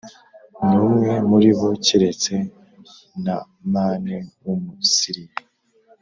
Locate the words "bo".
1.57-1.69